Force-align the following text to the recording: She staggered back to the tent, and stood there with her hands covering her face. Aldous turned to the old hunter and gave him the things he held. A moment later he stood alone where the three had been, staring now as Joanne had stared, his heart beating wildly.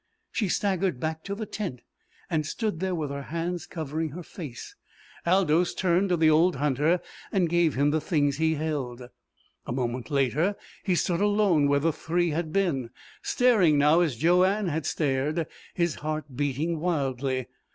She 0.31 0.47
staggered 0.49 0.99
back 0.99 1.23
to 1.25 1.35
the 1.35 1.45
tent, 1.45 1.81
and 2.27 2.43
stood 2.43 2.79
there 2.79 2.95
with 2.95 3.11
her 3.11 3.21
hands 3.21 3.67
covering 3.67 4.09
her 4.13 4.23
face. 4.23 4.75
Aldous 5.27 5.75
turned 5.75 6.09
to 6.09 6.17
the 6.17 6.27
old 6.27 6.55
hunter 6.55 7.01
and 7.31 7.47
gave 7.47 7.75
him 7.75 7.91
the 7.91 8.01
things 8.01 8.37
he 8.37 8.55
held. 8.55 9.07
A 9.67 9.71
moment 9.71 10.09
later 10.09 10.55
he 10.81 10.95
stood 10.95 11.21
alone 11.21 11.67
where 11.67 11.79
the 11.81 11.93
three 11.93 12.31
had 12.31 12.51
been, 12.51 12.89
staring 13.21 13.77
now 13.77 13.99
as 13.99 14.15
Joanne 14.15 14.69
had 14.69 14.87
stared, 14.87 15.45
his 15.75 15.93
heart 16.01 16.35
beating 16.35 16.79
wildly. 16.79 17.45